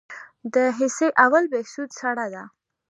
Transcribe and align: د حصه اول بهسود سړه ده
د 0.53 0.55
حصه 0.77 1.07
اول 1.25 1.43
بهسود 1.53 1.89
سړه 1.99 2.27
ده 2.33 2.43